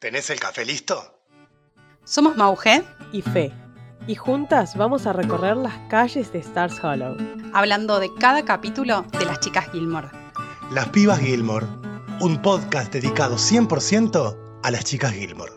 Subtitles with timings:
[0.00, 1.14] ¿Tenés el café listo?
[2.04, 3.52] Somos Mauge y Fe,
[4.06, 7.18] y juntas vamos a recorrer las calles de Stars Hollow,
[7.52, 10.08] hablando de cada capítulo de las chicas Gilmore.
[10.72, 11.66] Las Pibas Gilmore,
[12.18, 15.52] un podcast dedicado 100% a las chicas Gilmore.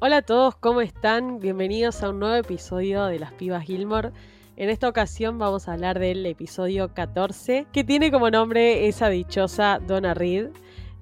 [0.00, 1.40] Hola a todos, ¿cómo están?
[1.40, 4.10] Bienvenidos a un nuevo episodio de Las Pibas Gilmore.
[4.56, 9.78] En esta ocasión vamos a hablar del episodio 14, que tiene como nombre esa dichosa
[9.78, 10.50] Donna Reed,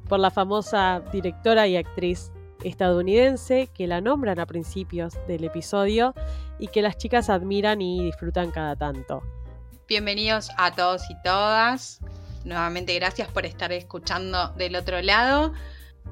[0.08, 2.30] por la famosa directora y actriz
[2.64, 6.14] estadounidense que la nombran a principios del episodio
[6.58, 9.22] y que las chicas admiran y disfrutan cada tanto.
[9.88, 12.00] Bienvenidos a todos y todas.
[12.44, 15.52] Nuevamente gracias por estar escuchando del otro lado.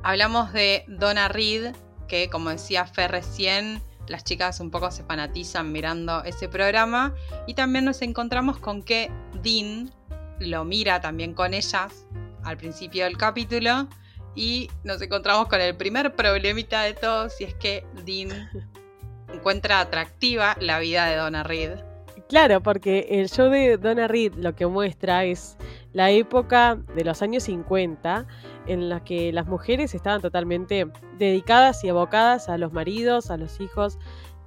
[0.03, 1.75] Hablamos de Donna Reed,
[2.09, 7.15] que como decía Fer recién, las chicas un poco se fanatizan mirando ese programa.
[7.47, 9.11] Y también nos encontramos con que
[9.43, 9.93] Dean
[10.39, 12.07] lo mira también con ellas
[12.45, 13.89] al principio del capítulo
[14.35, 18.31] y nos encontramos con el primer problemita de todos y es que Dean
[19.33, 21.73] encuentra atractiva la vida de Donna Reed.
[22.29, 25.57] Claro, porque el show de Donna Reed lo que muestra es
[25.93, 28.25] la época de los años 50
[28.67, 30.87] en la que las mujeres estaban totalmente
[31.19, 33.99] dedicadas y abocadas a los maridos, a los hijos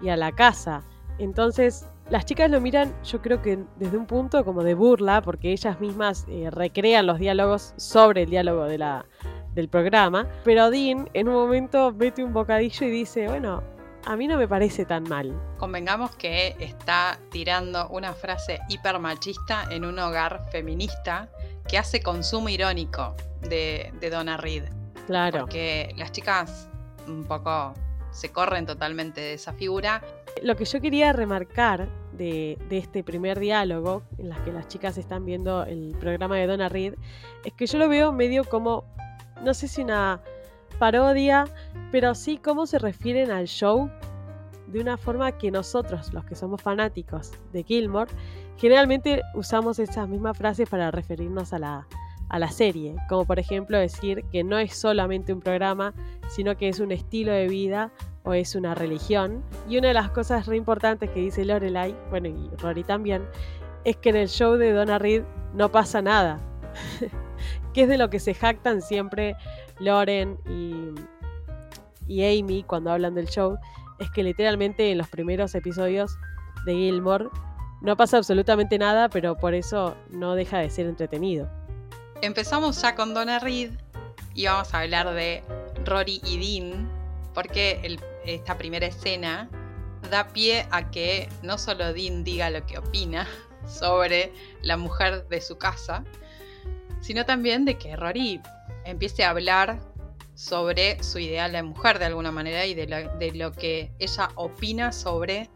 [0.02, 0.82] y a la casa.
[1.20, 5.52] Entonces, las chicas lo miran, yo creo que desde un punto como de burla, porque
[5.52, 9.06] ellas mismas eh, recrean los diálogos sobre el diálogo de la,
[9.54, 10.28] del programa.
[10.44, 13.64] Pero Dean en un momento mete un bocadillo y dice, bueno,
[14.06, 15.34] a mí no me parece tan mal.
[15.58, 21.30] Convengamos que está tirando una frase hiper machista en un hogar feminista
[21.68, 24.66] que hace consumo irónico de, de Donna Reed.
[25.08, 25.40] Claro.
[25.42, 26.70] Porque las chicas
[27.08, 27.74] un poco
[28.12, 30.02] se corren totalmente de esa figura.
[30.42, 35.26] Lo que yo quería remarcar de, este primer diálogo, en las que las chicas están
[35.26, 36.96] viendo el programa de Donna Reed,
[37.46, 38.84] es que yo lo veo medio como,
[39.44, 40.22] no sé si una
[40.80, 41.46] parodia,
[41.92, 43.90] pero sí cómo se refieren al show
[44.68, 48.12] de una forma que nosotros, los que somos fanáticos de Gilmore,
[48.58, 51.88] generalmente usamos esas mismas frases para referirnos a la,
[52.30, 55.94] a la serie, como por ejemplo decir que no es solamente un programa,
[56.30, 57.92] sino que es un estilo de vida
[58.24, 59.44] o es una religión.
[59.68, 63.24] Y una de las cosas re importantes que dice Lorelai, bueno, y Rory también,
[63.84, 65.24] es que en el show de Donna Reed
[65.54, 66.40] no pasa nada.
[67.74, 69.36] que es de lo que se jactan siempre
[69.80, 70.94] Loren y,
[72.08, 73.58] y Amy cuando hablan del show,
[74.00, 76.18] es que literalmente en los primeros episodios
[76.66, 77.28] de Gilmore
[77.82, 81.50] no pasa absolutamente nada, pero por eso no deja de ser entretenido.
[82.22, 83.72] Empezamos ya con Donna Reed
[84.34, 85.44] y vamos a hablar de
[85.86, 86.90] Rory y Dean,
[87.34, 89.50] porque esta primera escena
[90.10, 93.28] da pie a que no solo Dean diga lo que opina
[93.68, 96.04] sobre la mujer de su casa,
[97.02, 98.42] sino también de que Rory
[98.86, 99.80] empiece a hablar
[100.36, 105.50] sobre su ideal de mujer de alguna manera y de lo, que ella opina sobre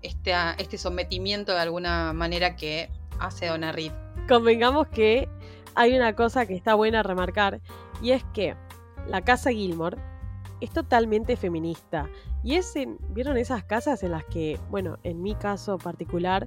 [0.00, 2.88] este, este sometimiento de alguna manera que
[3.18, 3.92] hace Donna Reed.
[4.28, 5.28] Convengamos que
[5.74, 7.60] hay una cosa que está buena remarcar
[8.00, 8.56] y es que
[9.06, 9.98] la casa Gilmore
[10.62, 12.08] es totalmente feminista.
[12.44, 12.72] Y es
[13.10, 16.46] ¿vieron esas casas en las que, bueno, en mi caso particular,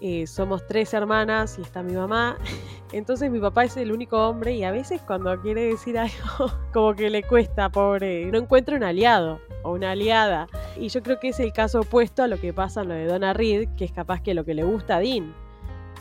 [0.00, 2.36] eh, somos tres hermanas y está mi mamá.
[2.92, 6.94] Entonces mi papá es el único hombre y a veces cuando quiere decir algo, como
[6.94, 10.46] que le cuesta, pobre, no encuentra un aliado o una aliada.
[10.78, 13.06] Y yo creo que es el caso opuesto a lo que pasa en lo de
[13.06, 15.34] Donna Reed, que es capaz que lo que le gusta a Dean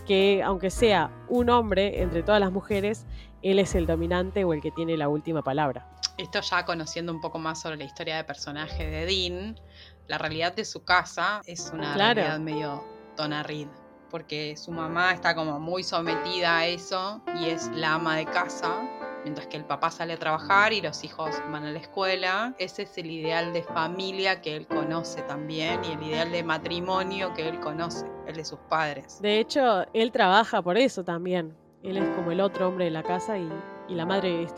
[0.06, 3.08] que aunque sea un hombre entre todas las mujeres,
[3.42, 5.90] él es el dominante o el que tiene la última palabra.
[6.18, 9.60] Esto ya conociendo un poco más sobre la historia de personaje de Dean,
[10.08, 12.84] la realidad de su casa es una realidad medio
[13.18, 13.68] Donna Reed,
[14.10, 18.82] porque su mamá está como muy sometida a eso y es la ama de casa
[19.26, 22.54] mientras que el papá sale a trabajar y los hijos van a la escuela.
[22.60, 27.34] Ese es el ideal de familia que él conoce también y el ideal de matrimonio
[27.34, 29.20] que él conoce, el de sus padres.
[29.22, 31.58] De hecho, él trabaja por eso también.
[31.82, 33.50] Él es como el otro hombre de la casa y,
[33.90, 34.54] la madre es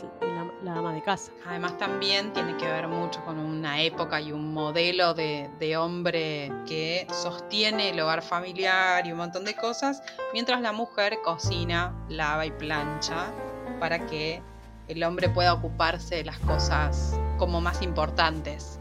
[0.64, 1.32] la, ama de casa.
[1.46, 6.52] Además también tiene que ver mucho con una época y un modelo de, de hombre
[6.66, 10.02] que sostiene el hogar familiar y un montón de cosas,
[10.34, 13.32] mientras la mujer cocina, lava y plancha
[13.80, 14.42] para que
[14.88, 18.80] el hombre pueda ocuparse de las cosas como más importantes.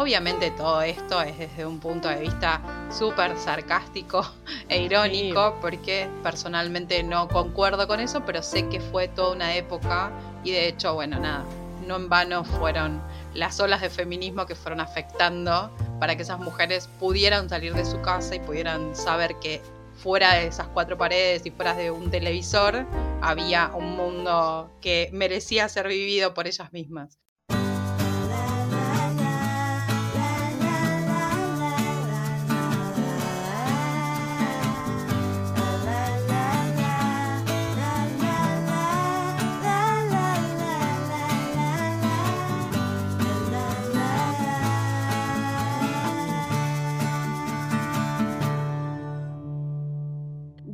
[0.00, 4.24] Obviamente todo esto es desde un punto de vista súper sarcástico
[4.68, 10.12] e irónico, porque personalmente no concuerdo con eso, pero sé que fue toda una época
[10.44, 11.44] y de hecho, bueno, nada,
[11.84, 13.02] no en vano fueron
[13.34, 15.68] las olas de feminismo que fueron afectando
[15.98, 19.60] para que esas mujeres pudieran salir de su casa y pudieran saber que
[19.96, 22.86] fuera de esas cuatro paredes y fuera de un televisor,
[23.20, 27.18] había un mundo que merecía ser vivido por ellas mismas.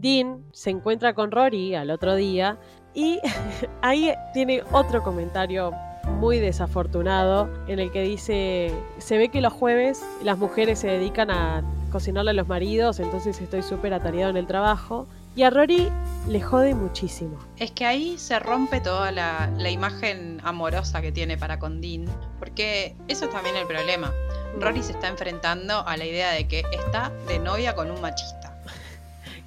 [0.04, 2.58] Dean se encuentra con Rory al otro día
[2.92, 3.20] y
[3.82, 5.72] ahí tiene otro comentario
[6.20, 11.30] muy desafortunado en el que dice, se ve que los jueves las mujeres se dedican
[11.30, 15.06] a cocinarle a los maridos, entonces estoy súper atareado en el trabajo.
[15.36, 15.88] Y a Rory
[16.28, 17.38] le jode muchísimo.
[17.56, 22.04] Es que ahí se rompe toda la, la, imagen amorosa que tiene para con Dean,
[22.38, 24.12] porque eso es también el problema.
[24.60, 28.43] Rory se está enfrentando a la idea de que está de novia con un machista.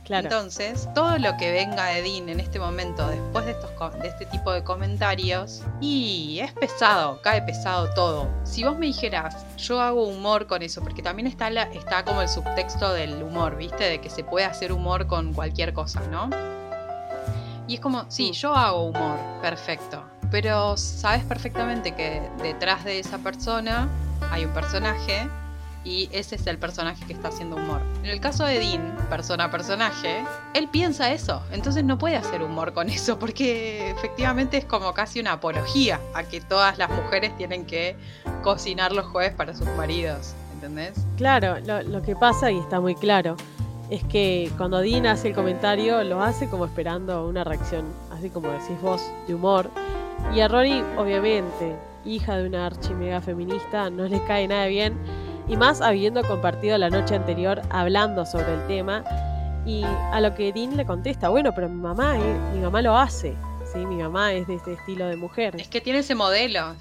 [0.10, 4.26] Entonces, todo lo que venga de Dean en este momento, después de, estos, de este
[4.26, 8.30] tipo de comentarios, y es pesado, cae pesado todo.
[8.44, 12.22] Si vos me dijeras, yo hago humor con eso, porque también está, la, está como
[12.22, 13.84] el subtexto del humor, ¿viste?
[13.84, 16.30] De que se puede hacer humor con cualquier cosa, ¿no?
[17.68, 20.04] Y es como, sí, yo hago humor, perfecto.
[20.32, 23.90] Pero sabes perfectamente que detrás de esa persona
[24.32, 25.28] hay un personaje
[25.88, 27.82] y ese es el personaje que está haciendo humor.
[28.04, 30.22] En el caso de Dean, persona a personaje,
[30.54, 35.22] él piensa eso, entonces no puede hacer humor con eso, porque efectivamente es como casi
[35.22, 37.96] una apología a que todas las mujeres tienen que
[38.44, 40.94] cocinar los jueves para sus maridos, ¿entendés?
[41.16, 43.38] Claro, lo, que pasa, y está muy claro,
[43.90, 48.50] es que cuando Dean hace el comentario, lo hace como esperando una reacción, así como
[48.50, 49.72] decís vos, de humor.
[50.36, 54.98] Y a Rory, obviamente, hija de una archi mega feminista, no le cae nada bien
[55.48, 59.04] y más habiendo compartido la noche anterior hablando sobre el tema.
[59.66, 62.98] Y a lo que Dean le contesta, bueno, pero mi mamá, eh, mi mamá lo
[62.98, 63.34] hace,
[63.74, 63.86] ¿sí?
[63.86, 65.56] Mi mamá es de este estilo de mujer.
[65.60, 66.76] Es que tiene ese modelo.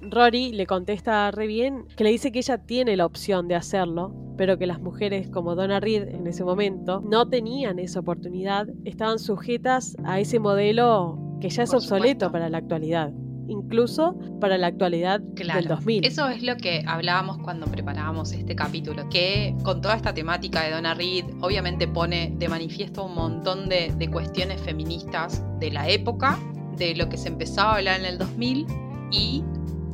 [0.00, 4.12] Rory le contesta re bien que le dice que ella tiene la opción de hacerlo,
[4.36, 9.20] pero que las mujeres como Donna Reed en ese momento no tenían esa oportunidad, estaban
[9.20, 13.12] sujetas a ese modelo que ya es obsoleto para la actualidad
[13.52, 16.04] incluso para la actualidad del 2000.
[16.04, 20.70] Eso es lo que hablábamos cuando preparábamos este capítulo, que con toda esta temática de
[20.72, 26.38] Donna Reed, obviamente pone de manifiesto un montón de, de cuestiones feministas de la época,
[26.76, 28.66] de lo que se empezaba a hablar en el 2000
[29.10, 29.44] y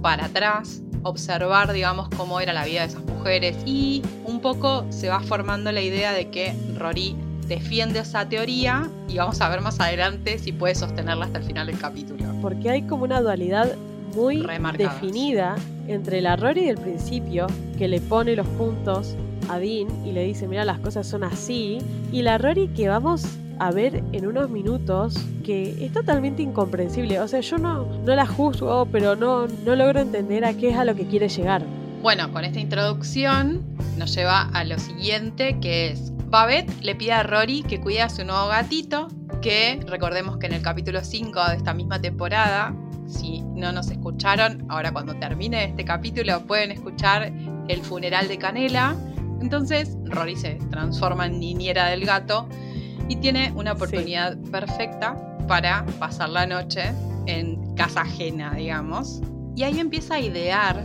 [0.00, 5.08] para atrás observar, digamos, cómo era la vida de esas mujeres y un poco se
[5.08, 7.16] va formando la idea de que Rory
[7.48, 11.66] defiende esa teoría y vamos a ver más adelante si puede sostenerla hasta el final
[11.66, 12.24] del capítulo.
[12.42, 13.74] Porque hay como una dualidad
[14.14, 14.46] muy
[14.76, 15.56] definida
[15.86, 17.46] entre la Rory del principio,
[17.76, 19.16] que le pone los puntos
[19.48, 21.78] a Dean y le dice, mira, las cosas son así,
[22.12, 23.26] y la Rory que vamos
[23.58, 27.20] a ver en unos minutos que es totalmente incomprensible.
[27.20, 30.76] O sea, yo no, no la juzgo, pero no, no logro entender a qué es
[30.76, 31.62] a lo que quiere llegar.
[32.02, 33.62] Bueno, con esta introducción
[33.96, 38.10] nos lleva a lo siguiente, que es Babette le pide a Rory que cuide a
[38.10, 39.08] su nuevo gatito,
[39.40, 42.74] que recordemos que en el capítulo 5 de esta misma temporada,
[43.06, 47.32] si no nos escucharon, ahora cuando termine este capítulo pueden escuchar
[47.68, 48.94] el funeral de Canela.
[49.40, 52.46] Entonces Rory se transforma en niñera del gato
[53.08, 55.16] y tiene una oportunidad perfecta
[55.46, 56.92] para pasar la noche
[57.24, 59.22] en casa ajena, digamos.
[59.56, 60.84] Y ahí empieza a idear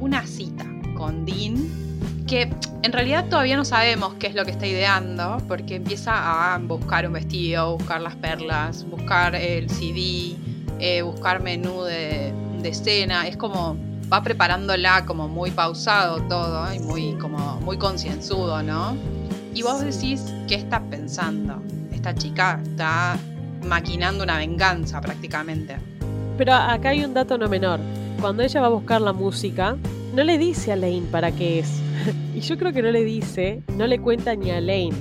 [0.00, 1.84] una cita con Dean
[2.26, 2.50] que
[2.82, 7.06] en realidad todavía no sabemos qué es lo que está ideando, porque empieza a buscar
[7.06, 10.36] un vestido, buscar las perlas, buscar el CD,
[10.78, 13.76] eh, buscar menú de, de escena, es como
[14.12, 18.96] va preparándola como muy pausado todo y muy como muy concienzudo, ¿no?
[19.54, 21.62] Y vos decís, ¿qué está pensando?
[21.92, 23.16] Esta chica está
[23.62, 25.76] maquinando una venganza prácticamente.
[26.36, 27.80] Pero acá hay un dato no menor.
[28.20, 29.76] Cuando ella va a buscar la música,
[30.14, 31.83] no le dice a Lane para qué es.
[32.34, 34.92] y yo creo que no le dice, no le cuenta ni a Lane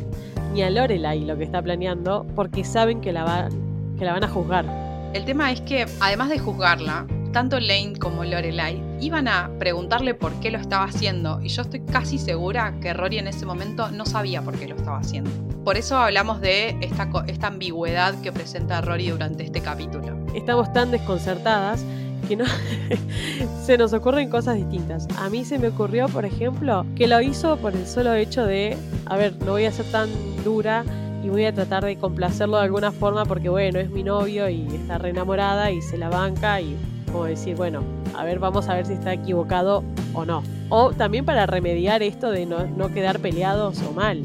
[0.54, 4.24] ni a Lorelai lo que está planeando porque saben que la, van, que la van
[4.24, 4.66] a juzgar.
[5.14, 10.32] El tema es que, además de juzgarla, tanto Lane como Lorelai iban a preguntarle por
[10.40, 14.06] qué lo estaba haciendo y yo estoy casi segura que Rory en ese momento no
[14.06, 15.32] sabía por qué lo estaba haciendo.
[15.64, 20.24] Por eso hablamos de esta, esta ambigüedad que presenta Rory durante este capítulo.
[20.36, 21.84] Estamos tan desconcertadas
[22.24, 22.46] que no
[23.66, 25.08] se nos ocurren cosas distintas.
[25.18, 28.78] A mí se me ocurrió, por ejemplo, que lo hizo por el solo hecho de,
[29.06, 30.10] a ver, no voy a ser tan
[30.44, 30.84] dura
[31.24, 34.68] y voy a tratar de complacerlo de alguna forma porque bueno, es mi novio y
[34.68, 36.76] está re enamorada y se la banca y
[37.12, 37.84] como decir, bueno,
[38.18, 40.44] a ver, vamos a ver si está equivocado o no.
[40.70, 44.24] O también para remediar esto de no, no quedar peleados o mal.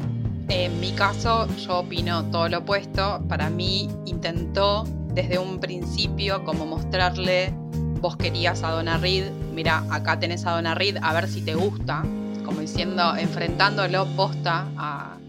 [0.49, 3.21] En mi caso, yo opino todo lo opuesto.
[3.29, 7.53] Para mí intentó desde un principio como mostrarle
[8.01, 11.55] vos querías a Donna Reed, mira, acá tenés a Donna Reed, a ver si te
[11.55, 12.03] gusta,
[12.45, 14.67] como diciendo, enfrentándolo posta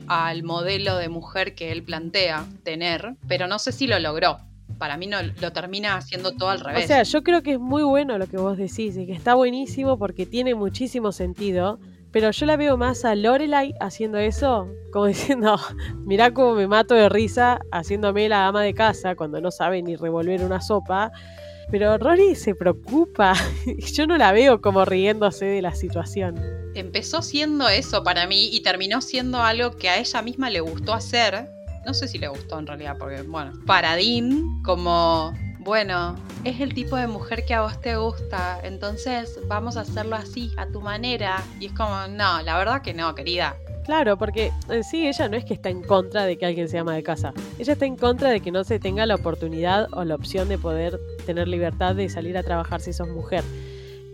[0.07, 4.39] al modelo de mujer que él plantea tener, pero no sé si lo logró.
[4.79, 6.85] Para mí no, lo termina haciendo todo al revés.
[6.85, 9.35] O sea, yo creo que es muy bueno lo que vos decís y que está
[9.35, 11.79] buenísimo porque tiene muchísimo sentido
[12.13, 15.59] Pero yo la veo más a Lorelai haciendo eso, como diciendo,
[16.07, 19.97] mirá cómo me mato de risa haciéndome la ama de casa cuando no sabe ni
[19.97, 21.13] revolver una sopa.
[21.71, 23.35] Pero Rory se preocupa.
[23.93, 26.41] Yo no la veo como riéndose de la situación.
[26.75, 30.93] Empezó siendo eso para mí y terminó siendo algo que a ella misma le gustó
[30.93, 31.49] hacer.
[31.87, 36.73] No sé si le gustó en realidad, porque, bueno, para Dean, como bueno, es el
[36.73, 40.81] tipo de mujer que a vos te gusta, entonces vamos a hacerlo así, a tu
[40.81, 41.45] manera.
[41.61, 43.57] Y es como, no, la verdad que no, querida.
[43.85, 46.79] Claro, porque en sí ella no es que está en contra de que alguien se
[46.79, 47.33] ama de casa.
[47.59, 50.59] Ella está en contra de que no se tenga la oportunidad o la opción de
[50.59, 53.43] poder tener libertad de salir a trabajar si sos mujer.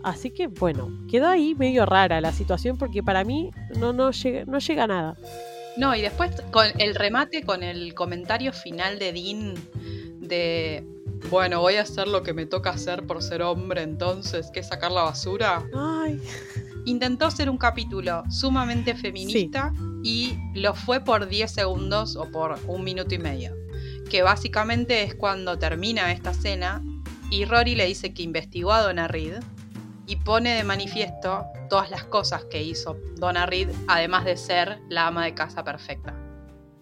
[0.03, 4.45] Así que bueno, quedó ahí medio rara la situación porque para mí no, no, llega,
[4.45, 5.17] no llega a nada.
[5.75, 9.53] No, y después con el remate con el comentario final de Dean
[10.19, 10.83] de
[11.29, 14.67] bueno, voy a hacer lo que me toca hacer por ser hombre entonces, que es
[14.67, 15.67] sacar la basura.
[15.73, 16.21] Ay.
[16.87, 22.85] Intentó hacer un capítulo sumamente feminista y lo fue por 10 segundos o por un
[22.85, 23.53] minuto y medio.
[24.09, 26.81] Que básicamente es cuando termina esta escena
[27.29, 29.33] y Rory le dice que investigó a Donna Reed
[30.05, 35.07] y pone de manifiesto todas las cosas que hizo Donna Reed, además de ser la
[35.07, 36.15] ama de casa perfecta.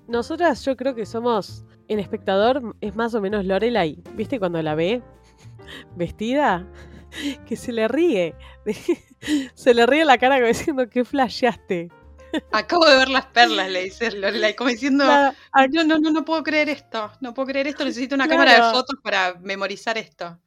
[0.07, 4.03] Nosotras yo creo que somos el espectador es más o menos Lorelai.
[4.13, 5.01] ¿Viste cuando la ve
[5.95, 6.67] vestida?
[7.47, 8.35] Que se le ríe.
[9.53, 11.89] se le ríe la cara como diciendo que flasheaste.
[12.51, 15.05] Acabo de ver las perlas, le dice Lorelai, como diciendo,
[15.71, 18.71] no, no, no, no puedo creer esto, no puedo creer esto, necesito una cámara de
[18.71, 20.37] fotos para memorizar esto.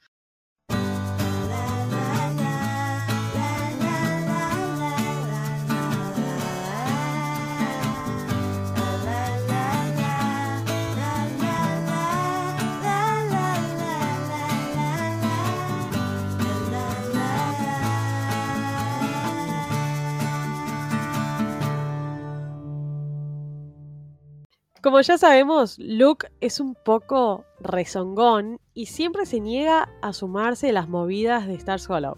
[24.88, 30.73] Como ya sabemos, Luke es un poco rezongón y siempre se niega a sumarse a
[30.73, 32.16] las movidas de Star Hollow.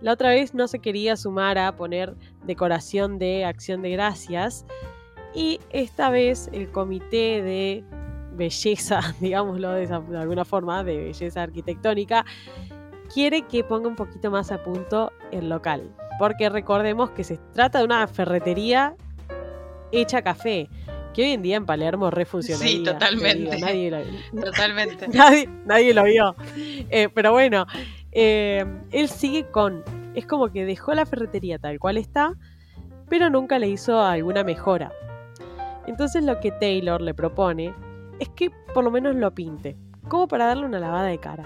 [0.00, 4.64] La otra vez no se quería sumar a poner decoración de acción de gracias
[5.34, 7.84] y esta vez el comité de
[8.34, 12.24] belleza, digámoslo de, de alguna forma, de belleza arquitectónica,
[13.12, 15.92] quiere que ponga un poquito más a punto el local.
[16.20, 18.94] Porque recordemos que se trata de una ferretería
[19.90, 20.68] hecha café
[21.16, 22.76] que hoy en día en Palermo refuncionaría.
[22.76, 23.58] Sí, totalmente.
[23.58, 25.08] nadie lo, totalmente.
[25.64, 26.36] nadie, lo vio.
[26.90, 27.66] Eh, pero bueno,
[28.12, 29.82] eh, él sigue con.
[30.14, 32.34] Es como que dejó la ferretería tal cual está,
[33.08, 34.92] pero nunca le hizo alguna mejora.
[35.86, 37.74] Entonces lo que Taylor le propone
[38.18, 39.74] es que por lo menos lo pinte,
[40.08, 41.44] como para darle una lavada de cara.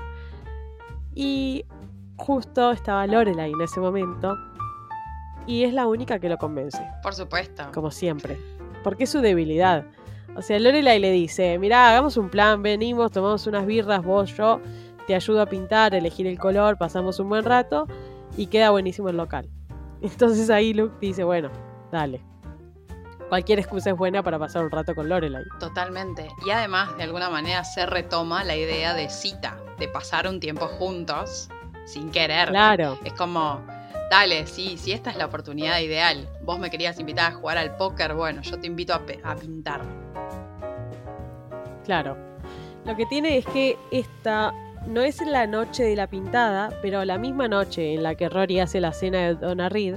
[1.14, 1.64] Y
[2.16, 4.36] justo estaba Lorelai en ese momento,
[5.46, 6.84] y es la única que lo convence.
[7.04, 7.70] Por supuesto.
[7.72, 8.36] Como siempre
[8.82, 9.86] porque es su debilidad.
[10.36, 14.60] O sea, Lorelai le dice, mira, hagamos un plan, venimos, tomamos unas birras, vos, yo,
[15.06, 17.86] te ayudo a pintar, elegir el color, pasamos un buen rato
[18.36, 19.48] y queda buenísimo el local.
[20.02, 21.50] Entonces ahí Luke dice, bueno,
[21.90, 22.22] dale.
[23.28, 25.44] Cualquier excusa es buena para pasar un rato con Lorelai.
[25.60, 26.28] Totalmente.
[26.44, 30.66] Y además, de alguna manera, se retoma la idea de cita, de pasar un tiempo
[30.66, 31.48] juntos
[31.84, 32.48] sin querer.
[32.48, 32.98] Claro.
[33.04, 33.60] Es como,
[34.10, 36.28] dale, sí, sí, esta es la oportunidad ideal.
[36.42, 39.80] Vos me querías invitar a jugar al póker, bueno, yo te invito a, pintar.
[41.84, 42.16] Claro.
[42.84, 44.52] Lo que tiene es que esta
[44.86, 48.58] no es la noche de la pintada, pero la misma noche en la que Rory
[48.58, 49.96] hace la cena de Donna Reed,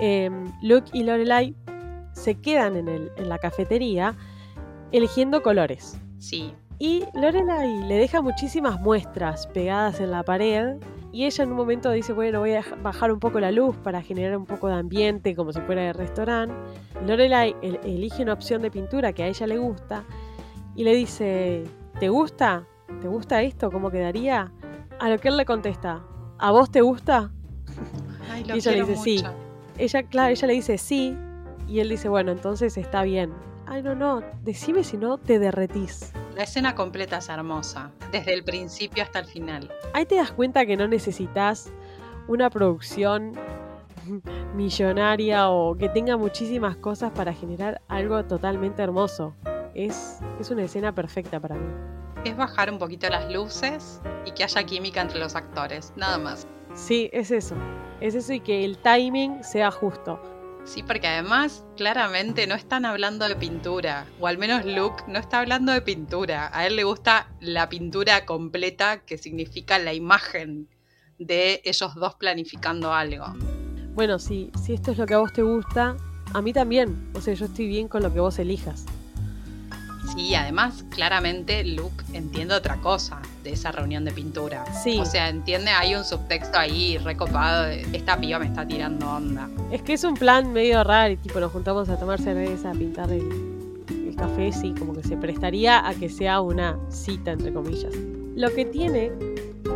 [0.00, 1.54] em, Luke y Lorelai
[2.12, 4.14] se quedan en, en la cafetería
[4.92, 5.98] eligiendo colores.
[6.18, 6.52] Sí.
[6.78, 10.76] Y Lorelai le deja muchísimas muestras pegadas en la pared
[11.14, 14.02] y ella en un momento dice, bueno, voy a bajar un poco la luz para
[14.02, 16.52] generar un poco de ambiente como si fuera de restaurante.
[17.06, 20.02] Lorelai elige una opción de pintura que a ella le gusta
[20.74, 21.62] y le dice,
[22.00, 22.66] ¿te gusta?
[23.00, 23.70] ¿Te gusta esto?
[23.70, 24.50] ¿Cómo quedaría?
[24.98, 26.02] A lo que él le contesta,
[26.36, 27.30] ¿a vos te gusta?
[28.48, 29.24] y ella le dice, sí.
[29.78, 31.16] Ella, claro, ella le dice sí
[31.68, 33.32] y él dice, bueno, entonces está bien.
[33.66, 36.12] Ay, no, no, decime si no te derretís.
[36.36, 39.70] La escena completa es hermosa, desde el principio hasta el final.
[39.92, 41.70] Ahí te das cuenta que no necesitas
[42.26, 43.34] una producción
[44.56, 49.32] millonaria o que tenga muchísimas cosas para generar algo totalmente hermoso.
[49.74, 51.72] Es, es una escena perfecta para mí.
[52.24, 56.48] Es bajar un poquito las luces y que haya química entre los actores, nada más.
[56.74, 57.54] Sí, es eso.
[58.00, 60.20] Es eso y que el timing sea justo.
[60.64, 65.40] Sí, porque además claramente no están hablando de pintura, o al menos Luke no está
[65.40, 66.50] hablando de pintura.
[66.52, 70.68] A él le gusta la pintura completa, que significa la imagen
[71.18, 73.26] de ellos dos planificando algo.
[73.94, 75.96] bueno, si, si esto es lo que a vos te gusta,
[76.32, 77.10] a mí también.
[77.14, 78.86] O sea, yo estoy bien con lo que vos elijas.
[80.12, 84.64] Sí, además, claramente Luke entiende otra cosa de esa reunión de pintura.
[84.82, 84.98] Sí.
[85.00, 89.48] O sea, entiende, hay un subtexto ahí recopado de esta piba me está tirando onda.
[89.70, 92.74] Es que es un plan medio raro y tipo nos juntamos a tomar cerveza, a
[92.74, 93.28] pintar el,
[93.88, 97.94] el café, sí, como que se prestaría a que sea una cita, entre comillas.
[98.36, 99.12] Lo que tiene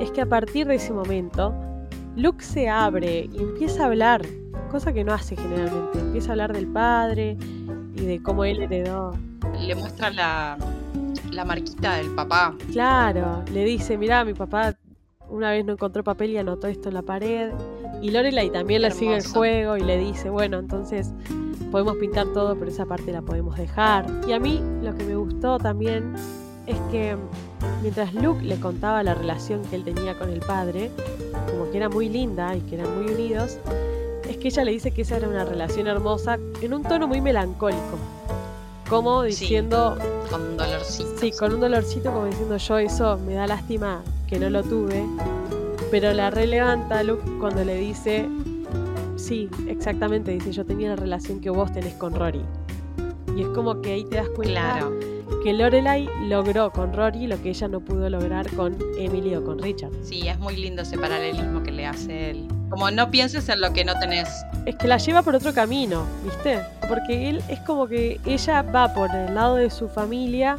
[0.00, 1.54] es que a partir de ese momento,
[2.16, 4.22] Luke se abre y empieza a hablar,
[4.70, 5.98] cosa que no hace generalmente.
[5.98, 7.36] Empieza a hablar del padre
[7.96, 9.16] y de cómo él heredó.
[9.60, 10.56] Le muestra la,
[11.30, 12.54] la marquita del papá.
[12.72, 14.74] Claro, le dice, mirá, mi papá
[15.28, 17.52] una vez no encontró papel y anotó esto en la pared.
[18.00, 21.12] Y Lorelai también le sigue el juego y le dice, bueno, entonces
[21.70, 24.06] podemos pintar todo, pero esa parte la podemos dejar.
[24.26, 26.14] Y a mí lo que me gustó también
[26.66, 27.16] es que
[27.82, 30.90] mientras Luke le contaba la relación que él tenía con el padre,
[31.50, 33.58] como que era muy linda y que eran muy unidos,
[34.28, 37.20] es que ella le dice que esa era una relación hermosa en un tono muy
[37.20, 37.98] melancólico.
[38.88, 39.28] Como Sí.
[39.30, 39.96] diciendo,
[40.30, 41.10] Con dolorcito.
[41.20, 45.04] Sí, con un dolorcito como diciendo yo eso me da lástima que no lo tuve.
[45.90, 48.28] Pero la relevanta Luke cuando le dice,
[49.16, 52.42] sí, exactamente, dice yo tenía la relación que vos tenés con Rory.
[53.36, 54.92] Y es como que ahí te das cuenta Claro.
[55.42, 59.58] que Lorelai logró con Rory lo que ella no pudo lograr con Emily o con
[59.58, 59.92] Richard.
[60.02, 62.48] Sí, es muy lindo ese paralelismo que le hace él.
[62.70, 64.28] Como no pienses en lo que no tenés.
[64.66, 66.60] Es que la lleva por otro camino, ¿viste?
[66.88, 70.56] Porque él es como que ella va por el lado de su familia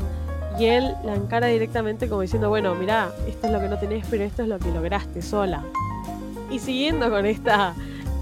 [0.58, 4.06] y él la encara directamente como diciendo, bueno, mirá, esto es lo que no tenés,
[4.10, 5.64] pero esto es lo que lograste sola.
[6.50, 7.76] Y siguiendo con esta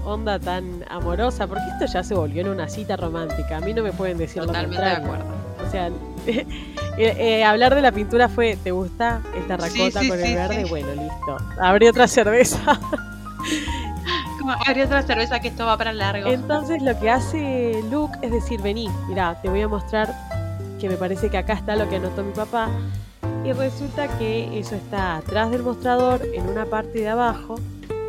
[0.04, 3.82] onda tan amorosa, porque esto ya se volvió en una cita romántica, a mí no
[3.82, 5.24] me pueden decir Totalmente de lo contrario.
[5.24, 5.66] acuerdo.
[5.66, 5.86] O sea,
[6.26, 6.46] eh,
[6.98, 10.34] eh, hablar de la pintura fue, ¿te gusta esta racota Sí, sí, con sí, el
[10.34, 10.64] verde?
[10.66, 11.36] Bueno, listo.
[11.60, 12.78] Abrí otra cerveza.
[14.66, 16.28] Abrí otra cerveza que esto va para largo.
[16.28, 20.14] Entonces lo que hace Luke es decir, vení, mirá, te voy a mostrar
[20.80, 22.68] que me parece que acá está lo que anotó mi papá.
[23.44, 27.56] Y resulta que eso está atrás del mostrador, en una parte de abajo,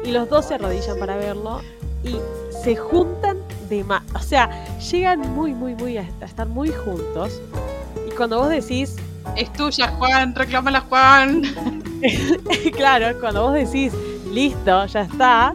[0.04, 1.62] y los dos se arrodillan para verlo
[2.04, 2.15] y
[2.63, 3.38] se juntan
[3.69, 4.04] de más.
[4.15, 7.41] O sea, llegan muy, muy, muy a estar muy juntos.
[8.08, 8.95] Y cuando vos decís,
[9.36, 11.43] Es tuya, Juan, reclámala, Juan.
[12.75, 13.93] claro, cuando vos decís,
[14.32, 15.54] listo, ya está,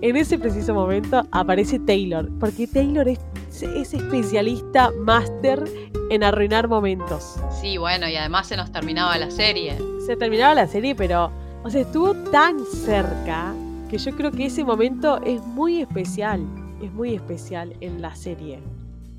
[0.00, 3.18] en ese preciso momento aparece Taylor, porque Taylor es,
[3.62, 5.64] es especialista máster
[6.10, 7.36] en arruinar momentos.
[7.60, 9.76] Sí, bueno, y además se nos terminaba la serie.
[10.06, 11.32] Se terminaba la serie, pero,
[11.64, 13.54] o sea, estuvo tan cerca
[13.90, 16.46] que yo creo que ese momento es muy especial,
[16.82, 18.60] es muy especial en la serie.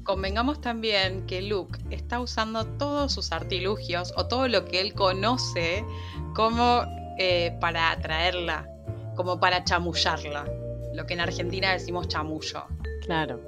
[0.03, 5.83] Convengamos también que Luke está usando todos sus artilugios o todo lo que él conoce
[6.33, 6.83] como
[7.19, 8.67] eh, para atraerla,
[9.15, 10.45] como para chamullarla.
[10.99, 12.65] Lo que en Argentina decimos chamullo.
[13.05, 13.39] Claro.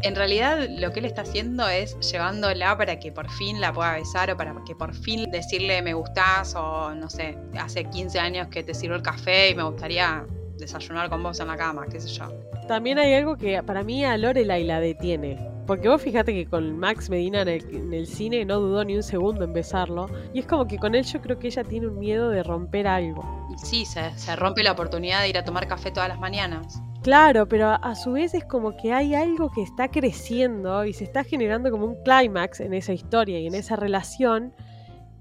[0.00, 3.92] En realidad lo que él está haciendo es llevándola para que por fin la pueda
[3.92, 8.48] besar o para que por fin decirle me gustás o no sé, hace 15 años
[8.48, 10.24] que te sirvo el café y me gustaría
[10.56, 12.32] desayunar con vos en la cama, qué sé yo.
[12.66, 15.51] También hay algo que para mí a Lorelai la detiene.
[15.66, 18.96] Porque vos fíjate que con Max Medina en el, en el cine no dudó ni
[18.96, 20.08] un segundo en besarlo.
[20.34, 22.86] Y es como que con él yo creo que ella tiene un miedo de romper
[22.88, 23.24] algo.
[23.56, 26.80] Sí, se, se rompe la oportunidad de ir a tomar café todas las mañanas.
[27.02, 30.92] Claro, pero a- a su vez es como que hay algo que está creciendo y
[30.92, 34.52] se está generando como un clímax en esa historia y en esa relación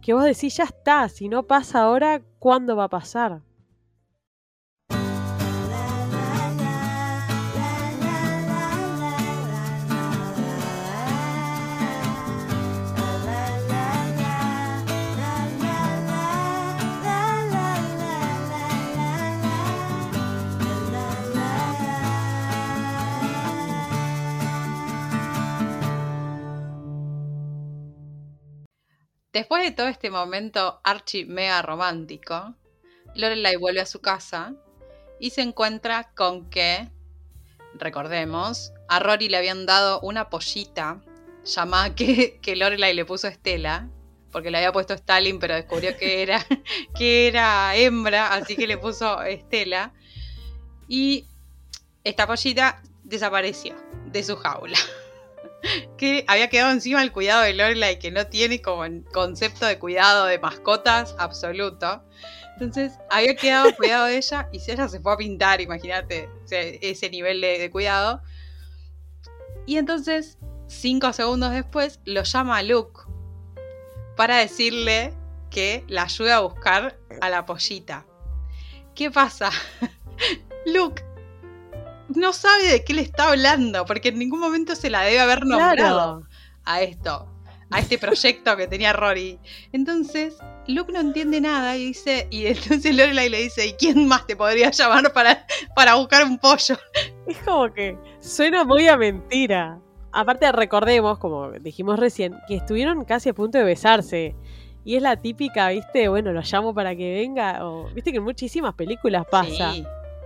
[0.01, 3.41] que vos decís, ya está, si no pasa ahora, ¿cuándo va a pasar?
[29.34, 32.54] Después de todo este momento archi mega romántico,
[33.15, 34.54] Lorelai vuelve a su casa
[35.22, 36.89] y se encuentra con que,
[37.76, 41.02] recordemos, a Rory le habían dado una pollita
[41.46, 43.88] llamada que, que Lorelai le puso Estela,
[44.34, 46.46] porque le había puesto Stalin, pero descubrió que era,
[46.98, 49.94] que era hembra, así que le puso Estela.
[50.89, 51.26] Y
[52.04, 53.76] esta pollita desapareció
[54.08, 54.78] de su jaula.
[55.97, 60.26] que había quedado encima el cuidado de Lorelai, que no tiene como concepto de cuidado
[60.26, 62.04] de mascotas absoluto.
[62.54, 67.41] Entonces había quedado cuidado de ella y ella se fue a pintar, imagínate ese nivel
[67.41, 68.21] de, de cuidado.
[69.65, 73.02] Y entonces, cinco segundos después, lo llama a Luke
[74.15, 75.13] para decirle
[75.50, 78.06] que la ayude a buscar a la pollita.
[78.95, 79.52] ¿Qué pasa?
[80.65, 81.04] Luke
[82.15, 85.45] no sabe de qué le está hablando, porque en ningún momento se la debe haber
[85.45, 86.24] nombrado
[86.65, 87.28] a esto,
[87.69, 89.39] a este proyecto que tenía Rory.
[89.71, 94.26] Entonces, Luke no entiende nada y dice, y entonces Lorelai le dice, ¿y quién más
[94.28, 95.45] te podría llamar para,
[95.76, 96.78] para buscar un pollo?
[97.28, 99.80] Es como que suena muy a mentira.
[100.13, 104.36] Aparte recordemos, como dijimos recién, que estuvieron casi a punto de besarse.
[104.84, 107.65] Y es la típica, viste, bueno, lo llamo para que venga.
[107.65, 109.74] O, viste que en muchísimas películas pasa.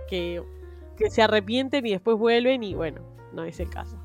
[0.08, 0.42] Que,
[0.96, 3.98] que se arrepienten y después vuelven y bueno, no es el caso.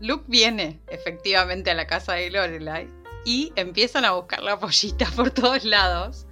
[0.00, 2.88] Luke viene efectivamente a la casa de Lorelai
[3.24, 6.26] y empiezan a buscar la pollita por todos lados.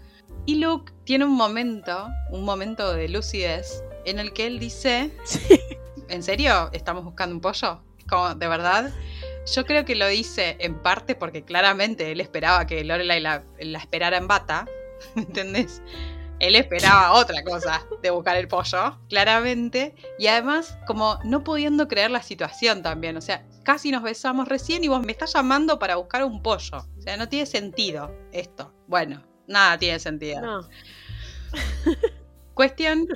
[0.46, 5.10] Y Luke tiene un momento, un momento de lucidez, en el que él dice,
[6.08, 7.80] ¿en serio estamos buscando un pollo?
[8.08, 8.92] Como, ¿de verdad?
[9.54, 13.78] Yo creo que lo dice en parte porque claramente él esperaba que Lorelai la, la
[13.78, 14.66] esperara en bata,
[15.14, 15.82] ¿me entendés?
[16.40, 19.94] Él esperaba otra cosa de buscar el pollo, claramente.
[20.18, 23.16] Y además, como no pudiendo creer la situación también.
[23.16, 26.86] O sea, casi nos besamos recién y vos me estás llamando para buscar un pollo.
[26.98, 28.72] O sea, no tiene sentido esto.
[28.86, 30.40] Bueno, nada tiene sentido.
[30.40, 30.68] No.
[32.54, 33.08] Cuestión,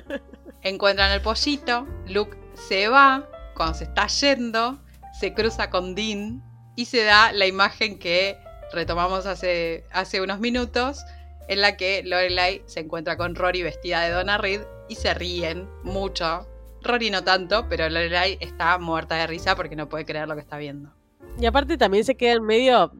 [0.63, 4.79] encuentran el pollito, Luke se va, cuando se está yendo,
[5.17, 6.43] se cruza con Dean
[6.75, 8.37] y se da la imagen que
[8.73, 11.03] retomamos hace, hace unos minutos,
[11.49, 15.67] en la que Lorelai se encuentra con Rory vestida de Donna Reed y se ríen
[15.83, 16.47] mucho
[16.81, 20.41] Rory no tanto, pero Lorelai está muerta de risa porque no puede creer lo que
[20.41, 20.91] está viendo.
[21.39, 22.93] Y aparte también se queda en medio,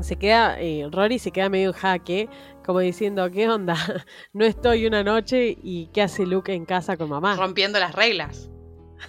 [0.00, 2.28] se queda, eh, Rory se queda medio en jaque,
[2.64, 3.76] como diciendo, ¿qué onda?
[4.32, 7.36] No estoy una noche y ¿qué hace Luke en casa con mamá?
[7.36, 8.48] Rompiendo las reglas.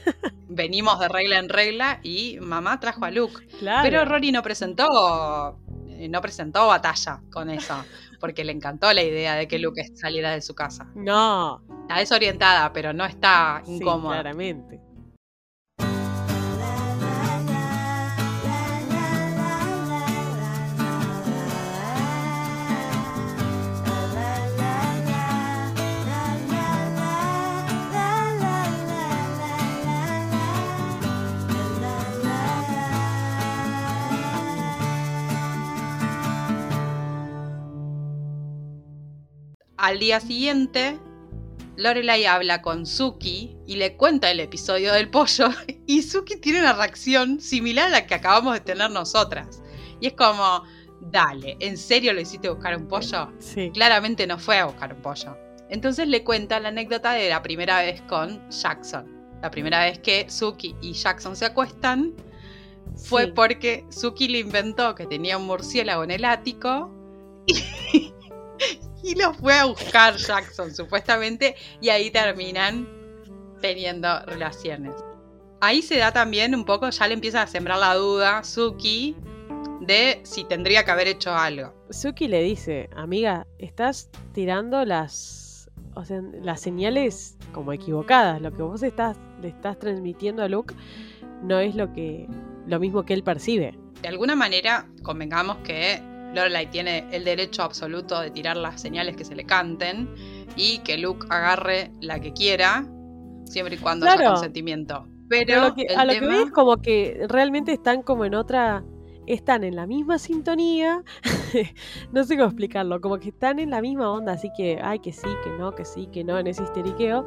[0.50, 3.48] Venimos de regla en regla y mamá trajo a Luke.
[3.84, 7.76] Pero Rory no presentó, eh, no presentó batalla con eso
[8.24, 10.88] porque le encantó la idea de que Luke saliera de su casa.
[10.96, 11.62] No.
[11.82, 14.16] Está desorientada, pero no está incómoda.
[14.16, 14.80] Sí, claramente.
[39.84, 40.98] Al día siguiente,
[41.76, 45.50] Lorelai habla con Suki y le cuenta el episodio del pollo
[45.86, 49.62] y Suki tiene una reacción similar a la que acabamos de tener nosotras.
[50.00, 50.64] Y es como,
[51.02, 53.34] dale, ¿en serio lo hiciste buscar un pollo?
[53.40, 53.72] Sí.
[53.74, 55.38] Claramente no fue a buscar un pollo.
[55.70, 59.06] Entonces le cuenta la anécdota de la primera vez con Jackson.
[59.42, 62.14] La primera vez que Suki y Jackson se acuestan
[62.96, 66.90] fue porque Suki le inventó que tenía un murciélago en el ático
[67.48, 68.13] y,
[69.04, 72.88] y lo fue a buscar Jackson, supuestamente, y ahí terminan
[73.62, 74.94] teniendo relaciones.
[75.62, 79.16] Ahí se da también un poco, ya le empieza a sembrar la duda Suki
[79.80, 81.74] de si tendría que haber hecho algo.
[81.90, 88.42] Suki le dice, amiga, estás tirando las, o sea, las señales como equivocadas.
[88.42, 90.74] Lo que vos estás, le estás transmitiendo a Luke
[91.44, 92.28] no es lo que
[92.66, 93.78] lo mismo que él percibe.
[94.02, 96.02] De alguna manera, convengamos que
[96.34, 100.10] Lorelai tiene el derecho absoluto de tirar las señales que se le canten
[100.56, 102.86] y que Luke agarre la que quiera,
[103.46, 105.08] siempre y cuando haya consentimiento.
[105.30, 108.84] Pero, a lo que, a es como que realmente están como en otra.
[109.26, 111.02] Están en la misma sintonía.
[112.12, 113.00] no sé cómo explicarlo.
[113.00, 114.34] Como que están en la misma onda.
[114.34, 117.26] Así que, ay, que sí, que no, que sí, que no, en ese histeriqueo.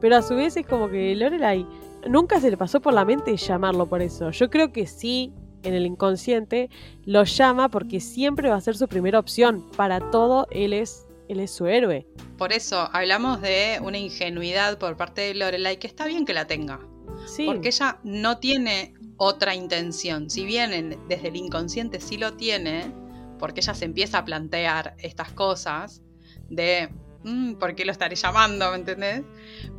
[0.00, 1.64] Pero a su vez es como que Lorelai
[2.08, 4.32] nunca se le pasó por la mente llamarlo por eso.
[4.32, 5.32] Yo creo que sí
[5.66, 6.70] en el inconsciente,
[7.04, 9.64] lo llama porque siempre va a ser su primera opción.
[9.76, 12.06] Para todo, él es, él es su héroe.
[12.38, 16.46] Por eso hablamos de una ingenuidad por parte de Lorelai, que está bien que la
[16.46, 16.80] tenga.
[17.26, 17.46] Sí.
[17.46, 20.30] Porque ella no tiene otra intención.
[20.30, 22.92] Si bien desde el inconsciente sí lo tiene,
[23.38, 26.02] porque ella se empieza a plantear estas cosas
[26.48, 26.90] de
[27.26, 28.70] mm, ¿por qué lo estaré llamando?
[28.70, 29.22] ¿Me entendés?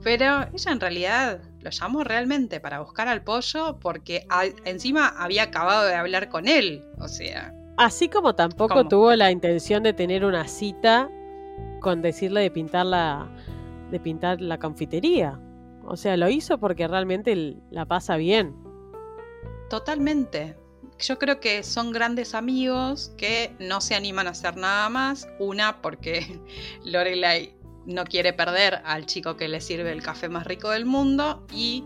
[0.03, 4.27] Pero ella en realidad lo llamó realmente para buscar al pollo porque
[4.65, 6.83] encima había acabado de hablar con él.
[6.99, 7.53] O sea.
[7.77, 11.09] Así como tampoco tuvo la intención de tener una cita
[11.79, 13.27] con decirle de pintar la,
[13.91, 15.39] de pintar la confitería.
[15.85, 18.55] O sea, lo hizo porque realmente la pasa bien.
[19.69, 20.55] Totalmente.
[20.99, 25.27] Yo creo que son grandes amigos que no se animan a hacer nada más.
[25.39, 26.39] Una, porque
[26.83, 27.55] Lorelai
[27.85, 31.83] no quiere perder al chico que le sirve el café más rico del mundo y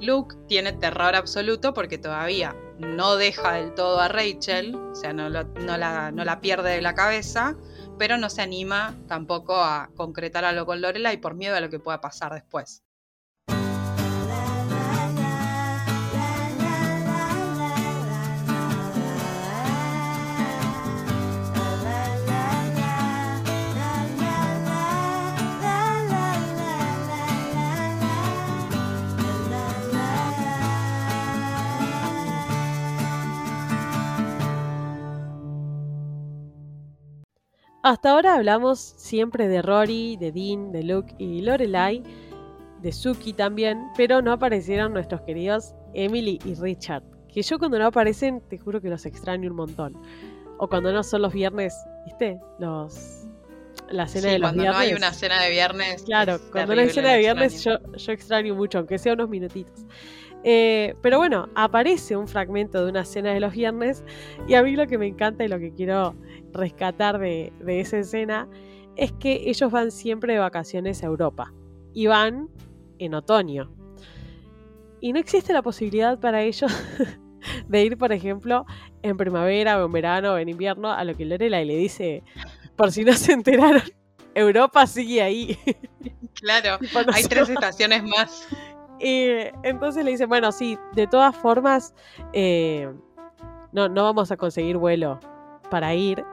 [0.00, 5.28] Luke tiene terror absoluto porque todavía no deja del todo a Rachel, o sea, no,
[5.28, 7.56] la, no la pierde de la cabeza,
[7.98, 11.78] pero no se anima tampoco a concretar algo con Lorelai por miedo a lo que
[11.78, 12.83] pueda pasar después.
[37.84, 42.02] Hasta ahora hablamos siempre de Rory, de Dean, de Luke y Lorelai,
[42.80, 47.02] de Suki también, pero no aparecieron nuestros queridos Emily y Richard.
[47.32, 50.00] Que yo cuando no aparecen, te juro que los extraño un montón.
[50.58, 51.74] O cuando no son los viernes,
[52.06, 52.38] ¿viste?
[52.58, 53.26] Los.
[53.90, 54.78] La cena Sí, de los cuando viernes.
[54.80, 56.02] no hay una cena de viernes.
[56.04, 59.84] Claro, cuando no hay cena de viernes yo, yo extraño mucho, aunque sea unos minutitos.
[60.44, 64.04] Eh, pero bueno, aparece un fragmento de una cena de los viernes
[64.46, 66.14] y a mí lo que me encanta y lo que quiero
[66.52, 68.46] rescatar de, de esa escena
[68.96, 71.52] es que ellos van siempre de vacaciones a Europa
[71.94, 72.48] y van
[72.98, 73.74] en otoño.
[75.00, 76.72] Y no existe la posibilidad para ellos
[77.68, 78.66] de ir, por ejemplo,
[79.02, 82.22] en primavera o en verano o en invierno, a lo que Lorelai le dice,
[82.76, 83.82] por si no se enteraron,
[84.34, 85.58] Europa sigue ahí.
[86.34, 86.78] Claro,
[87.12, 88.48] hay tres estaciones más.
[89.00, 89.28] Y
[89.62, 91.94] entonces le dicen, bueno, sí, de todas formas,
[92.32, 92.92] eh,
[93.72, 95.18] no, no vamos a conseguir vuelo
[95.70, 96.24] para ir.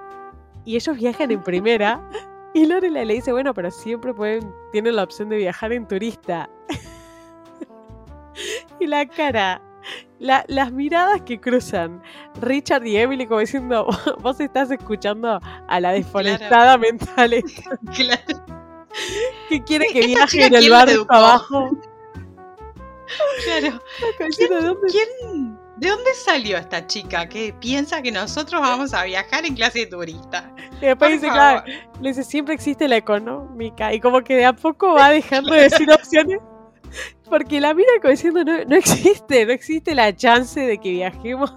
[0.65, 2.01] Y ellos viajan en primera.
[2.53, 6.49] Y Lorelai le dice, bueno, pero siempre pueden, tienen la opción de viajar en turista.
[8.79, 9.61] y la cara,
[10.19, 12.03] la- las miradas que cruzan
[12.41, 13.87] Richard y Emily como diciendo,
[14.21, 18.43] vos estás escuchando a la desforestada mental esta Claro,
[19.47, 21.13] que quiere que ¿Esta viaje en el barco educó?
[21.13, 21.69] abajo.
[23.45, 23.81] Claro.
[24.17, 28.93] Como diciendo, "¿De dónde ¿Quién, ¿De dónde salió esta chica que piensa que nosotros vamos
[28.93, 30.53] a viajar en clase de turista?
[30.79, 31.63] Y después dice, claro,
[31.99, 33.91] le dice, siempre existe la económica.
[33.93, 36.39] Y como que de a poco va dejando de decir opciones.
[37.29, 41.53] Porque la mira como diciendo, no, no existe, no existe la chance de que viajemos.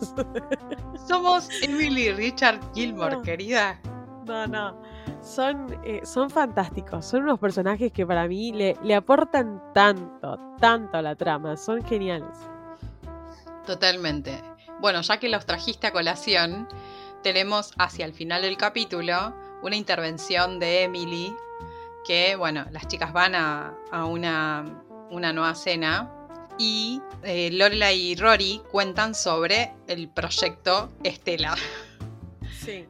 [1.08, 3.22] Somos Emily Richard Gilmore, No.
[3.22, 3.80] querida.
[4.26, 4.80] No, no.
[5.24, 7.06] Son, eh, son fantásticos.
[7.06, 11.56] Son unos personajes que para mí le, le aportan tanto, tanto a la trama.
[11.56, 12.36] Son geniales.
[13.66, 14.42] Totalmente.
[14.80, 16.68] Bueno, ya que los trajiste a colación,
[17.22, 21.34] tenemos hacia el final del capítulo una intervención de Emily,
[22.06, 26.12] que, bueno, las chicas van a, a una, una nueva cena
[26.58, 31.54] y eh, Lorelai y Rory cuentan sobre el proyecto Estela.
[32.60, 32.86] Sí.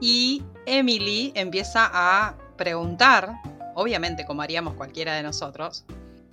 [0.00, 3.34] Y Emily empieza a preguntar,
[3.74, 5.84] obviamente como haríamos cualquiera de nosotros,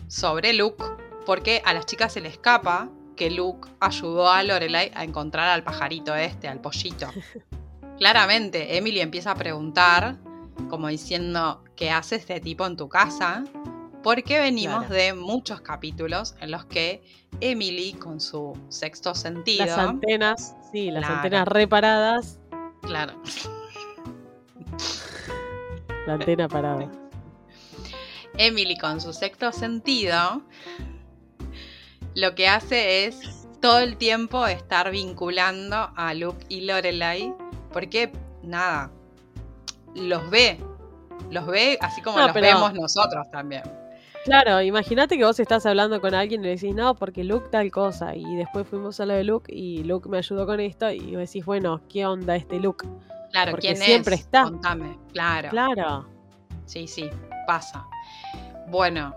[0.08, 0.84] sobre Luke,
[1.26, 5.64] porque a las chicas se le escapa que Luke ayudó a Lorelai a encontrar al
[5.64, 7.08] pajarito este, al pollito.
[7.98, 10.18] Claramente, Emily empieza a preguntar,
[10.70, 13.46] como diciendo, ¿qué hace este tipo en tu casa?
[14.04, 14.94] Porque venimos Claro.
[14.94, 17.04] de muchos capítulos en los que
[17.40, 21.16] Emily, con su sexto sentido, Las antenas, sí, las Claro.
[21.16, 22.40] antenas reparadas.
[22.86, 23.14] Claro,
[26.08, 26.90] La antena parada.
[28.38, 30.42] Emily con su sexto sentido
[32.16, 37.34] lo que hace es todo el tiempo estar vinculando a Luke y Lorelai
[37.74, 38.12] porque
[38.44, 38.92] nada
[39.96, 40.60] los ve.
[41.32, 43.64] Los ve así como No, los pero- vemos nosotros también
[44.26, 47.70] Claro, imagínate que vos estás hablando con alguien y le decís, no, porque Luke tal
[47.72, 48.16] cosa.
[48.16, 50.90] Y después fuimos a lo de Luke y Luke me ayudó con esto.
[50.92, 52.88] Y vos decís, bueno, ¿qué onda este Luke?
[53.32, 54.44] claro Porque quién siempre es está.
[54.44, 56.08] contame claro Claro.
[56.66, 57.10] sí sí
[57.46, 57.86] pasa
[58.68, 59.14] bueno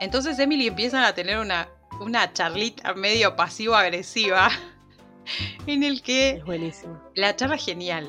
[0.00, 1.66] entonces Emily empiezan a tener una
[2.00, 4.48] una charlita medio pasivo agresiva
[5.66, 7.00] en el que Es buenísimo.
[7.16, 8.06] La charla genial.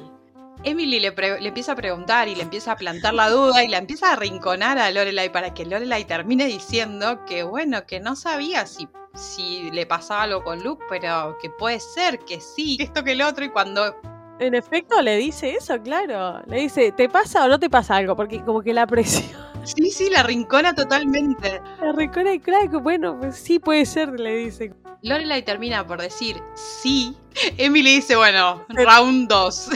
[0.63, 1.13] Emily le,
[1.47, 4.77] empieza a preguntar y le empieza a plantar la duda y la empieza a arrinconar
[4.77, 9.85] a Lorelai para que Lorelai termine diciendo que bueno, que no sabía si, si le
[9.85, 13.45] pasaba algo con Luke, pero que puede ser que sí, que esto que el otro
[13.45, 13.95] y cuando...
[14.39, 16.43] En efecto, le dice eso, claro.
[16.45, 18.15] Le dice, ¿te pasa o no te pasa algo?
[18.15, 21.61] Porque como que la presión Sí, sí, la arrincona totalmente.
[21.81, 24.73] la recorre y claro, bueno, pues sí puede ser, le dice.
[25.01, 27.17] Lorelai termina por decir sí.
[27.57, 29.69] Emily dice, bueno, round 2.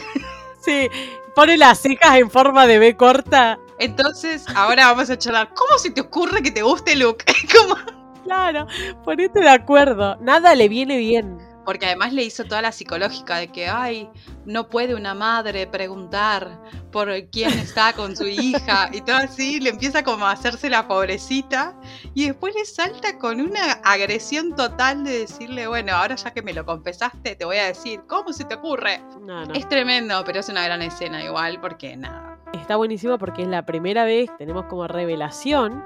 [0.62, 0.90] Sí,
[1.36, 3.60] pone las cejas en forma de B corta.
[3.80, 5.50] Entonces, ahora vamos a charlar.
[5.56, 7.26] ¿Cómo se te ocurre que te guste Luke?
[7.58, 7.76] ¿Cómo?
[8.24, 8.68] Claro,
[9.04, 10.16] ponete de acuerdo.
[10.18, 11.51] Nada le viene bien.
[11.66, 14.10] Porque además le hizo toda la psicológica de que, ay,
[14.46, 16.60] no puede una madre preguntar
[16.92, 20.88] por quién está con su hija y todo así, le empieza como a hacerse la
[20.88, 21.76] pobrecita
[22.14, 26.54] y después le salta con una agresión total de decirle, bueno, ahora ya que me
[26.54, 29.00] lo confesaste, te voy a decir, ¿cómo se te ocurre?
[29.22, 29.54] No, no.
[29.54, 32.38] Es tremendo, pero es una gran escena igual porque nada.
[32.54, 35.84] Está buenísimo porque es la primera vez, tenemos como revelación,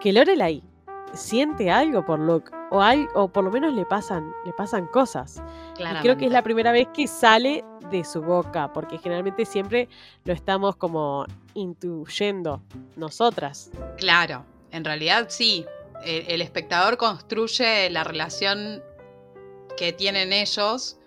[0.00, 0.62] que Lorelai
[1.14, 2.50] siente algo por Luke.
[2.74, 2.82] O,
[3.14, 5.40] o por lo menos le pasan, le pasan cosas.
[5.78, 9.88] Y creo que es la primera vez que sale de su boca, porque generalmente siempre
[10.24, 12.62] lo estamos como intuyendo
[12.96, 13.70] nosotras.
[13.96, 15.64] Claro, en realidad sí.
[16.04, 18.82] El, el espectador construye la relación
[19.76, 20.98] que tienen ellos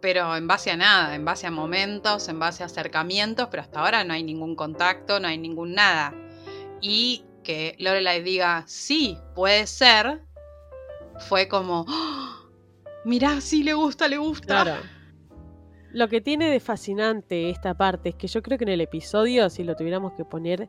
[0.00, 3.80] pero en base a nada, en base a momentos, en base a acercamientos, pero hasta
[3.80, 6.14] ahora no hay ningún contacto, no hay ningún nada.
[6.80, 10.22] Y que Lorelai diga, sí, puede ser,
[11.20, 12.30] fue como, ¡Oh!
[13.04, 14.80] mirá, sí le gusta, le gusta.
[15.92, 19.50] Lo que tiene de fascinante esta parte es que yo creo que en el episodio,
[19.50, 20.68] si lo tuviéramos que poner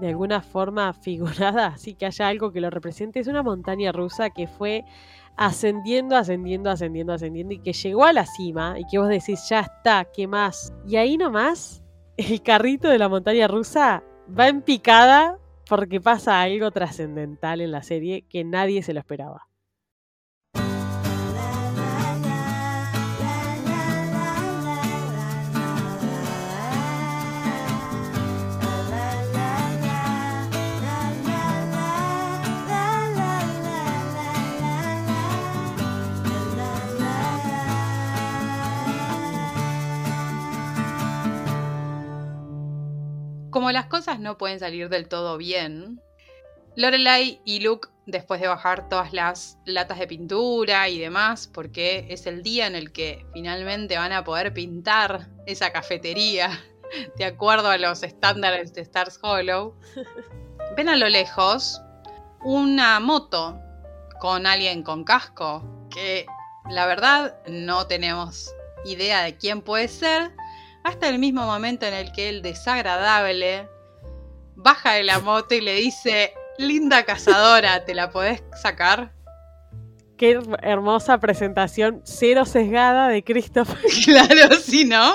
[0.00, 4.30] de alguna forma figurada, así que haya algo que lo represente, es una montaña rusa
[4.30, 4.84] que fue
[5.36, 9.60] ascendiendo, ascendiendo, ascendiendo, ascendiendo y que llegó a la cima y que vos decís, ya
[9.60, 10.74] está, ¿qué más?
[10.86, 11.82] Y ahí nomás,
[12.16, 14.02] el carrito de la montaña rusa
[14.38, 19.51] va en picada porque pasa algo trascendental en la serie que nadie se lo esperaba.
[43.62, 46.02] Como las cosas no pueden salir del todo bien,
[46.74, 52.26] Lorelai y Luke, después de bajar todas las latas de pintura y demás, porque es
[52.26, 56.60] el día en el que finalmente van a poder pintar esa cafetería
[57.16, 59.76] de acuerdo a los estándares de Stars Hollow,
[60.76, 61.80] ven a lo lejos
[62.42, 63.60] una moto
[64.18, 66.26] con alguien con casco, que
[66.68, 68.52] la verdad no tenemos
[68.84, 70.32] idea de quién puede ser,
[70.84, 73.68] hasta el mismo momento en el que el desagradable
[74.56, 79.12] baja de la moto y le dice, linda cazadora, ¿te la podés sacar?
[80.16, 83.78] Qué hermosa presentación, cero sesgada de Christopher.
[84.04, 85.14] claro, sí, ¿no?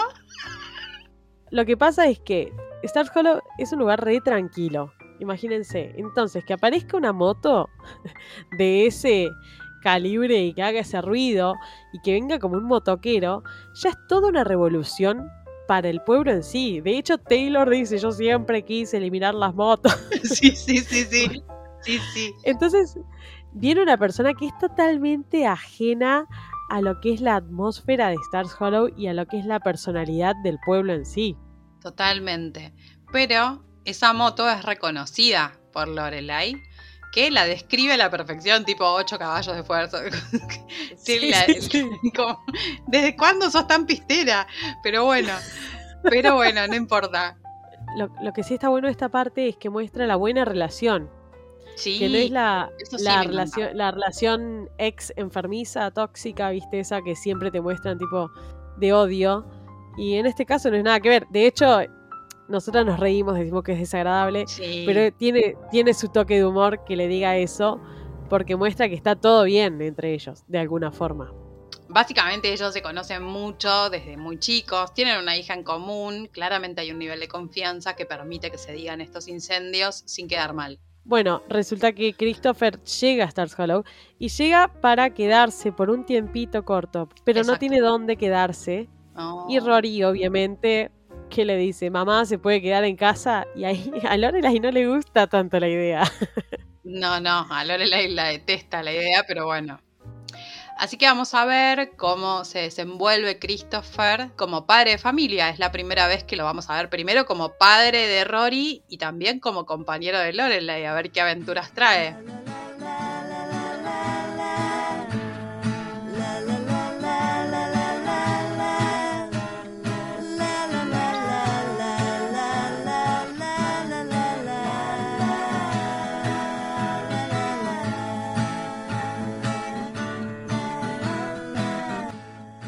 [1.49, 2.51] Lo que pasa es que
[2.83, 4.91] Stars Hollow es un lugar re tranquilo.
[5.19, 7.69] Imagínense, entonces que aparezca una moto
[8.57, 9.29] de ese
[9.81, 11.55] calibre y que haga ese ruido
[11.93, 13.43] y que venga como un motoquero,
[13.75, 15.29] ya es toda una revolución
[15.67, 16.81] para el pueblo en sí.
[16.81, 19.93] De hecho, Taylor dice, yo siempre quise eliminar las motos.
[20.23, 21.43] Sí, sí, sí, sí.
[21.81, 22.33] Sí, sí.
[22.43, 22.97] Entonces,
[23.53, 26.25] viene una persona que es totalmente ajena
[26.69, 29.59] a lo que es la atmósfera de Stars Hollow y a lo que es la
[29.59, 31.37] personalidad del pueblo en sí.
[31.81, 32.73] Totalmente.
[33.11, 36.55] Pero esa moto es reconocida por Lorelai,
[37.17, 39.99] que la describe a la perfección, tipo 8 caballos de fuerza.
[40.97, 41.89] Sí, Sí, la- sí.
[42.15, 42.43] como,
[42.85, 44.45] ¿Desde cuándo sos tan pistera?
[44.83, 45.33] Pero bueno,
[46.03, 47.35] pero bueno, no importa.
[47.97, 51.09] Lo, lo que sí está bueno de esta parte es que muestra la buena relación.
[51.75, 57.01] Sí, que no es la, sí la relación, la relación ex enfermiza, tóxica, viste, esa
[57.01, 58.29] que siempre te muestran tipo
[58.77, 59.45] de odio.
[59.97, 61.27] Y en este caso no es nada que ver.
[61.29, 61.79] De hecho,
[62.49, 64.83] nosotras nos reímos, decimos que es desagradable, sí.
[64.85, 67.81] pero tiene, tiene su toque de humor que le diga eso,
[68.29, 71.33] porque muestra que está todo bien entre ellos, de alguna forma.
[71.89, 76.91] Básicamente ellos se conocen mucho desde muy chicos, tienen una hija en común, claramente hay
[76.91, 80.79] un nivel de confianza que permite que se digan estos incendios sin quedar mal.
[81.05, 83.85] Bueno, resulta que Christopher llega a Stars Hollow
[84.19, 88.89] y llega para quedarse por un tiempito corto, pero no tiene dónde quedarse.
[89.15, 89.47] Oh.
[89.49, 90.91] Y Rory, obviamente,
[91.27, 93.45] que le dice, mamá se puede quedar en casa.
[93.55, 96.03] Y ahí a Lorelai no le gusta tanto la idea.
[96.83, 99.79] No, no, a Lorelai la detesta la idea, pero bueno.
[100.77, 105.49] Así que vamos a ver cómo se desenvuelve Christopher como padre de familia.
[105.49, 108.97] Es la primera vez que lo vamos a ver primero como padre de Rory y
[108.99, 112.15] también como compañero de Lorelai, a ver qué aventuras trae.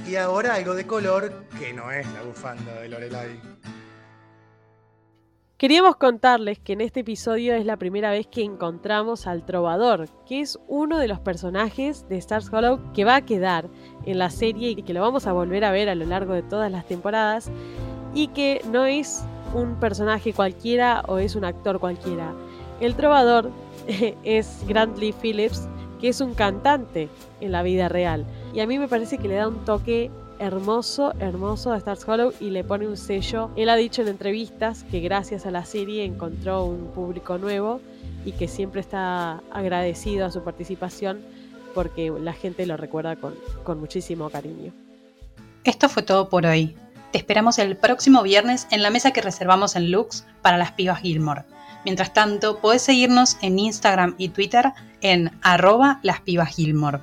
[0.10, 3.40] Y ahora algo de color que no es la bufanda de Lorelai.
[5.56, 10.42] Queríamos contarles que en este episodio es la primera vez que encontramos al trovador, que
[10.42, 13.70] es uno de los personajes de Stars Hollow que va a quedar
[14.04, 16.42] en la serie y que lo vamos a volver a ver a lo largo de
[16.42, 17.52] todas las temporadas
[18.16, 22.34] y que no es un personaje cualquiera o es un actor cualquiera.
[22.82, 23.52] El trovador
[24.24, 25.68] es Grant Lee Phillips,
[26.02, 27.10] que es un cantante
[27.42, 28.26] en la vida real.
[28.54, 32.34] Y a mí me parece que le da un toque hermoso, hermoso a Stars Hollow
[32.40, 33.52] y le pone un sello.
[33.56, 37.82] Él ha dicho en entrevistas que gracias a la serie encontró un público nuevo
[38.26, 41.22] y que siempre está agradecido a su participación
[41.76, 44.74] porque la gente lo recuerda con, con muchísimo cariño.
[45.64, 46.76] Esto fue todo por hoy.
[47.12, 51.02] Te esperamos el próximo viernes en la mesa que reservamos en Lux para las pibas
[51.02, 51.44] Gilmore.
[51.86, 57.00] Mientras tanto, podés seguirnos en Instagram y Twitter en arroba las pibas Gilmore.